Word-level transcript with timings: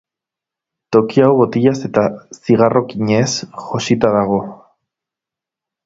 Toki 0.95 1.23
hau 1.25 1.33
botilaz 1.41 1.75
eta 1.89 2.05
zigarrokinez 2.39 3.29
josita 3.67 4.15
dago. 4.19 4.41